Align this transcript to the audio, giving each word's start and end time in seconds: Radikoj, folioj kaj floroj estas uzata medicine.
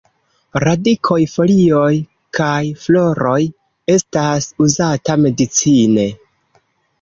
Radikoj, 0.61 1.17
folioj 1.33 1.91
kaj 2.37 2.61
floroj 2.85 3.35
estas 3.97 4.49
uzata 4.67 5.19
medicine. 5.27 6.09